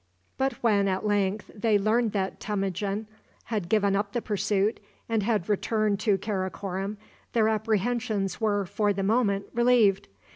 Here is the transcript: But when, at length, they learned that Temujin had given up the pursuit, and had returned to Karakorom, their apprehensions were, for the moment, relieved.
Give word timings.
But 0.35 0.53
when, 0.63 0.87
at 0.87 1.05
length, 1.05 1.51
they 1.53 1.77
learned 1.77 2.11
that 2.13 2.39
Temujin 2.39 3.05
had 3.43 3.69
given 3.69 3.95
up 3.95 4.13
the 4.13 4.21
pursuit, 4.23 4.79
and 5.07 5.21
had 5.21 5.47
returned 5.47 5.99
to 5.99 6.17
Karakorom, 6.17 6.97
their 7.33 7.47
apprehensions 7.47 8.41
were, 8.41 8.65
for 8.65 8.93
the 8.93 9.03
moment, 9.03 9.45
relieved. 9.53 10.07